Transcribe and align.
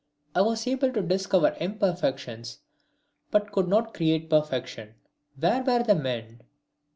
I 0.33 0.41
was 0.41 0.65
able 0.65 0.91
to 0.93 1.03
discover 1.03 1.55
imperfections 1.59 2.57
but 3.29 3.51
could 3.51 3.67
not 3.67 3.93
create 3.93 4.31
perfection! 4.31 4.95
Where 5.39 5.61
were 5.63 5.83
the 5.83 5.93
men? 5.93 6.41